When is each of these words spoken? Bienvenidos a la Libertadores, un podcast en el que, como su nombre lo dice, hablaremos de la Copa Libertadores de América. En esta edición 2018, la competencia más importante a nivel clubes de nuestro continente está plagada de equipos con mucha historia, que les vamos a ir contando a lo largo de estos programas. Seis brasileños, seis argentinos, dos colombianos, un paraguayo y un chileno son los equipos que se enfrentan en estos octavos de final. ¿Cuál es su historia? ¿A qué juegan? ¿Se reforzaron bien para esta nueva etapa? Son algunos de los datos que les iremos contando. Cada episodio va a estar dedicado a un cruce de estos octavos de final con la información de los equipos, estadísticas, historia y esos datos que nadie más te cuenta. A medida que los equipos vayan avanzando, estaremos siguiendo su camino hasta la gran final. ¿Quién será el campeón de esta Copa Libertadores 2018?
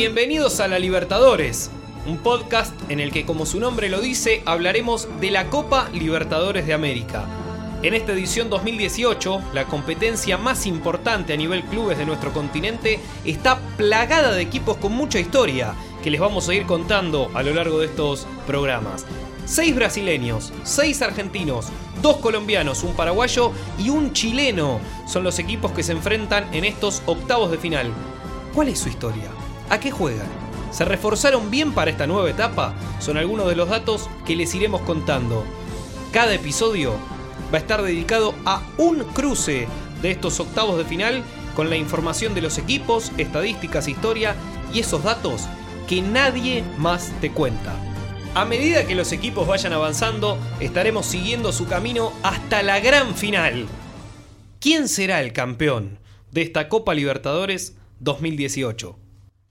Bienvenidos 0.00 0.60
a 0.60 0.66
la 0.66 0.78
Libertadores, 0.78 1.70
un 2.06 2.16
podcast 2.16 2.72
en 2.90 3.00
el 3.00 3.12
que, 3.12 3.26
como 3.26 3.44
su 3.44 3.60
nombre 3.60 3.90
lo 3.90 4.00
dice, 4.00 4.42
hablaremos 4.46 5.06
de 5.20 5.30
la 5.30 5.50
Copa 5.50 5.90
Libertadores 5.92 6.66
de 6.66 6.72
América. 6.72 7.26
En 7.82 7.92
esta 7.92 8.12
edición 8.12 8.48
2018, 8.48 9.42
la 9.52 9.66
competencia 9.66 10.38
más 10.38 10.64
importante 10.64 11.34
a 11.34 11.36
nivel 11.36 11.64
clubes 11.64 11.98
de 11.98 12.06
nuestro 12.06 12.32
continente 12.32 12.98
está 13.26 13.58
plagada 13.76 14.32
de 14.32 14.40
equipos 14.40 14.78
con 14.78 14.92
mucha 14.92 15.20
historia, 15.20 15.74
que 16.02 16.10
les 16.10 16.18
vamos 16.18 16.48
a 16.48 16.54
ir 16.54 16.64
contando 16.64 17.30
a 17.34 17.42
lo 17.42 17.52
largo 17.52 17.78
de 17.78 17.84
estos 17.84 18.26
programas. 18.46 19.04
Seis 19.44 19.76
brasileños, 19.76 20.50
seis 20.62 21.02
argentinos, 21.02 21.66
dos 22.00 22.16
colombianos, 22.16 22.84
un 22.84 22.94
paraguayo 22.94 23.52
y 23.78 23.90
un 23.90 24.14
chileno 24.14 24.80
son 25.06 25.24
los 25.24 25.38
equipos 25.38 25.72
que 25.72 25.82
se 25.82 25.92
enfrentan 25.92 26.54
en 26.54 26.64
estos 26.64 27.02
octavos 27.04 27.50
de 27.50 27.58
final. 27.58 27.92
¿Cuál 28.54 28.68
es 28.68 28.78
su 28.78 28.88
historia? 28.88 29.28
¿A 29.70 29.78
qué 29.78 29.92
juegan? 29.92 30.26
¿Se 30.72 30.84
reforzaron 30.84 31.48
bien 31.48 31.72
para 31.72 31.92
esta 31.92 32.08
nueva 32.08 32.28
etapa? 32.28 32.74
Son 32.98 33.16
algunos 33.16 33.48
de 33.48 33.54
los 33.54 33.68
datos 33.68 34.10
que 34.26 34.34
les 34.34 34.52
iremos 34.54 34.80
contando. 34.82 35.44
Cada 36.12 36.34
episodio 36.34 36.94
va 37.54 37.58
a 37.58 37.60
estar 37.60 37.80
dedicado 37.80 38.34
a 38.44 38.62
un 38.78 39.04
cruce 39.14 39.68
de 40.02 40.10
estos 40.10 40.40
octavos 40.40 40.76
de 40.76 40.84
final 40.84 41.22
con 41.54 41.70
la 41.70 41.76
información 41.76 42.34
de 42.34 42.42
los 42.42 42.58
equipos, 42.58 43.12
estadísticas, 43.16 43.86
historia 43.86 44.34
y 44.74 44.80
esos 44.80 45.04
datos 45.04 45.42
que 45.88 46.02
nadie 46.02 46.64
más 46.76 47.12
te 47.20 47.30
cuenta. 47.30 47.76
A 48.34 48.44
medida 48.44 48.86
que 48.86 48.96
los 48.96 49.12
equipos 49.12 49.46
vayan 49.46 49.72
avanzando, 49.72 50.36
estaremos 50.58 51.06
siguiendo 51.06 51.52
su 51.52 51.66
camino 51.66 52.12
hasta 52.24 52.64
la 52.64 52.80
gran 52.80 53.14
final. 53.14 53.66
¿Quién 54.58 54.88
será 54.88 55.20
el 55.20 55.32
campeón 55.32 56.00
de 56.32 56.42
esta 56.42 56.68
Copa 56.68 56.92
Libertadores 56.94 57.76
2018? 58.00 59.09